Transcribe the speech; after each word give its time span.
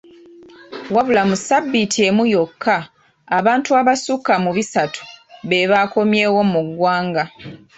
Wabula 0.93 1.21
mu 1.29 1.35
sabbiiti 1.47 1.99
emu 2.09 2.23
yokka, 2.33 2.77
abantu 3.37 3.69
abasukka 3.79 4.33
mu 4.43 4.51
bisatu 4.57 5.01
bebaakomyewo 5.49 6.41
mu 6.51 6.61
ggwanga. 6.67 7.23